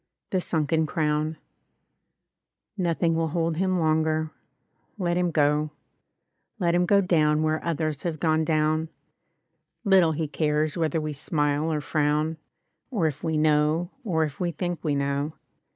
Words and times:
|S6| 0.01 0.29
THE 0.31 0.41
SUNKEN 0.41 0.85
CROWN 0.87 1.37
Nothing 2.75 3.13
will 3.13 3.27
hold 3.27 3.57
him 3.57 3.77
longer— 3.77 4.31
^let 4.99 5.15
him 5.15 5.29
go; 5.29 5.69
Let 6.57 6.73
him 6.73 6.87
go 6.87 7.01
down 7.01 7.43
where 7.43 7.63
others 7.63 8.01
have 8.01 8.19
gone 8.19 8.43
down; 8.43 8.89
Little 9.83 10.13
he 10.13 10.27
cares 10.27 10.75
whether 10.75 10.99
we 10.99 11.13
smile 11.13 11.71
or 11.71 11.81
frown, 11.81 12.37
Or 12.89 13.05
if 13.05 13.23
we 13.23 13.37
know, 13.37 13.91
or 14.03 14.23
if 14.23 14.39
we 14.39 14.51
think 14.51 14.83
we 14.83 14.95
know. 14.95 15.33